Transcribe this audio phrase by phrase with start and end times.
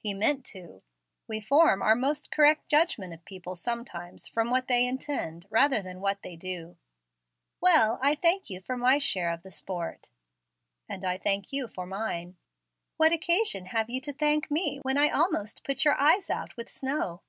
[0.00, 0.82] "He meant to.
[1.28, 6.00] We form our most correct judgment of people sometimes from what they intend, rather than
[6.00, 6.76] what they do."
[7.60, 10.10] "Well, I thank you for my share of the sport."
[10.88, 12.36] "And I thank you for mine."
[12.96, 16.68] "What occasion have you to thank me, when I almost put your eyes out with
[16.68, 17.20] snow?"